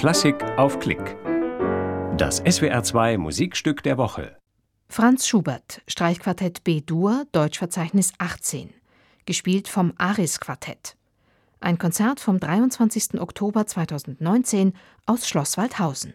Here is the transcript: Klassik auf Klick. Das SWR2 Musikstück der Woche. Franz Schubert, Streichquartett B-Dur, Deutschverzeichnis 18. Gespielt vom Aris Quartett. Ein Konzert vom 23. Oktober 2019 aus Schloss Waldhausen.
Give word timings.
Klassik 0.00 0.42
auf 0.56 0.78
Klick. 0.78 1.18
Das 2.16 2.42
SWR2 2.42 3.18
Musikstück 3.18 3.82
der 3.82 3.98
Woche. 3.98 4.34
Franz 4.88 5.28
Schubert, 5.28 5.82
Streichquartett 5.86 6.64
B-Dur, 6.64 7.26
Deutschverzeichnis 7.32 8.14
18. 8.16 8.72
Gespielt 9.26 9.68
vom 9.68 9.92
Aris 9.98 10.40
Quartett. 10.40 10.96
Ein 11.60 11.76
Konzert 11.76 12.18
vom 12.18 12.40
23. 12.40 13.20
Oktober 13.20 13.66
2019 13.66 14.72
aus 15.04 15.28
Schloss 15.28 15.58
Waldhausen. 15.58 16.14